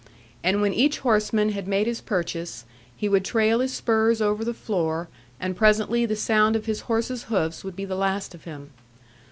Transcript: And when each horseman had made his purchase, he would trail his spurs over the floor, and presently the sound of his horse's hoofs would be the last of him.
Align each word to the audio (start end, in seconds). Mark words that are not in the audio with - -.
And 0.43 0.63
when 0.63 0.73
each 0.73 0.97
horseman 0.97 1.49
had 1.49 1.67
made 1.67 1.85
his 1.85 2.01
purchase, 2.01 2.65
he 2.97 3.07
would 3.07 3.23
trail 3.23 3.59
his 3.59 3.71
spurs 3.71 4.19
over 4.19 4.43
the 4.43 4.51
floor, 4.51 5.09
and 5.39 5.55
presently 5.55 6.07
the 6.07 6.15
sound 6.15 6.55
of 6.55 6.65
his 6.65 6.81
horse's 6.89 7.25
hoofs 7.25 7.63
would 7.63 7.75
be 7.75 7.85
the 7.85 7.93
last 7.93 8.33
of 8.33 8.45
him. 8.45 8.71